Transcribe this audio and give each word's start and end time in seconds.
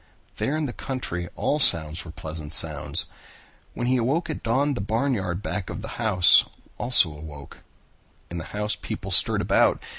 There 0.37 0.57
in 0.57 0.65
the 0.65 0.73
country 0.73 1.29
all 1.35 1.59
sounds 1.59 2.03
were 2.03 2.09
pleasant 2.09 2.53
sounds. 2.53 3.05
When 3.75 3.85
he 3.85 3.97
awoke 3.97 4.31
at 4.31 4.41
dawn 4.41 4.73
the 4.73 4.81
barnyard 4.81 5.43
back 5.43 5.69
of 5.69 5.83
the 5.83 5.87
house 6.01 6.43
also 6.79 7.11
awoke. 7.15 7.59
In 8.31 8.39
the 8.39 8.45
house 8.45 8.75
people 8.75 9.11
stirred 9.11 9.41
about. 9.41 9.79